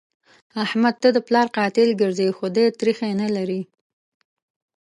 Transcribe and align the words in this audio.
احمد 0.65 0.95
ته 1.01 1.09
د 1.13 1.17
پلار 1.27 1.47
قاتل 1.57 1.89
ګرځي؛ 2.01 2.29
خو 2.37 2.45
دی 2.55 2.65
تريخی 2.79 3.11
نه 3.21 3.27
لري. 3.35 3.61